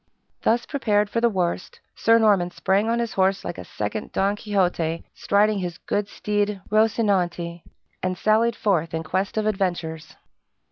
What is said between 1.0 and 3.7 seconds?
for the worst, Sir Norman sprang on his horse like a